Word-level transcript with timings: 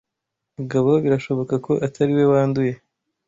Mugabo 0.57 0.91
birashoboka 1.03 1.55
ko 1.65 1.71
atariwe 1.85 2.23
wanduye. 2.31 2.73